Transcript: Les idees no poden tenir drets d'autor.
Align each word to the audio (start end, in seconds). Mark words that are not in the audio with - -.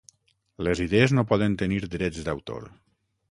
Les 0.67 0.79
idees 0.85 1.13
no 1.17 1.25
poden 1.33 1.59
tenir 1.63 1.79
drets 1.97 2.25
d'autor. 2.31 2.69